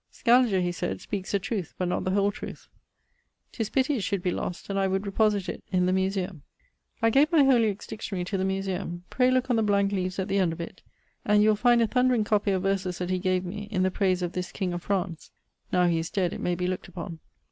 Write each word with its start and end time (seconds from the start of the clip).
'Scaliger,' 0.09 0.61
he 0.63 0.71
sayd, 0.71 0.99
'speakes 0.99 1.31
the 1.31 1.37
truth, 1.37 1.75
but 1.77 1.87
not 1.87 2.03
the 2.03 2.09
whole 2.09 2.31
truth.' 2.31 2.67
'Tis 3.51 3.69
pity 3.69 3.95
it 3.97 4.01
should 4.03 4.23
be 4.23 4.31
lost, 4.31 4.67
and 4.67 4.79
I 4.79 4.87
would 4.87 5.03
reposit 5.03 5.47
it 5.47 5.63
in 5.71 5.85
the 5.85 5.93
Museum. 5.93 6.41
I 7.03 7.11
gave 7.11 7.31
my 7.31 7.43
Holyoke's 7.43 7.85
dictionary 7.85 8.25
to 8.25 8.37
the 8.39 8.43
Museum. 8.43 9.03
Pray 9.11 9.29
looke 9.29 9.51
on 9.51 9.57
the 9.57 9.61
blank 9.61 9.91
leaves 9.91 10.17
at 10.17 10.27
the 10.27 10.39
end 10.39 10.53
of 10.53 10.59
it, 10.59 10.81
and 11.23 11.43
you 11.43 11.49
will 11.49 11.55
find 11.55 11.83
a 11.83 11.87
thundering 11.87 12.23
copie 12.23 12.49
of 12.49 12.63
verses 12.63 12.97
that 12.97 13.11
he 13.11 13.19
gave 13.19 13.45
me, 13.45 13.67
in 13.69 13.83
the 13.83 13.91
praise 13.91 14.23
of 14.23 14.33
this 14.33 14.51
king 14.51 14.73
of 14.73 14.81
France. 14.81 15.29
Now 15.71 15.85
he 15.85 15.99
is 15.99 16.09
dead, 16.09 16.33
it 16.33 16.41
may 16.41 16.55
be 16.55 16.65
look't 16.65 16.87
upon. 16.87 17.19